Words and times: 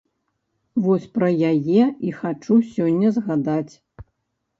Вось 0.85 1.03
пра 1.17 1.29
яе 1.51 1.83
і 2.07 2.13
хачу 2.21 2.57
сёння 2.71 3.07
згадаць. 3.19 3.73